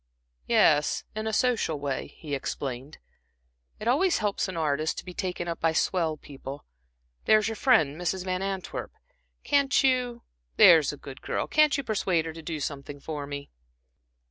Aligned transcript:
"Yes, 0.47 1.03
in 1.13 1.27
a 1.27 1.31
social 1.31 1.79
way," 1.79 2.07
he 2.17 2.33
explained. 2.33 2.97
"It 3.79 3.87
always 3.87 4.17
helps 4.17 4.47
an 4.47 4.57
artist 4.57 4.97
to 4.97 5.05
be 5.05 5.13
taken 5.13 5.47
up 5.47 5.59
by 5.59 5.73
swell 5.73 6.17
people. 6.17 6.65
There's 7.25 7.47
your 7.47 7.55
friend 7.55 7.95
Mrs. 8.01 8.25
Van 8.25 8.41
Antwerp 8.41 8.93
can't 9.43 9.83
you 9.83 10.23
there's 10.57 10.91
a 10.91 10.97
good 10.97 11.21
girl 11.21 11.45
persuade 11.47 12.25
her 12.25 12.33
to 12.33 12.41
do 12.41 12.59
something 12.59 12.99
for 12.99 13.27
me?" 13.27 13.51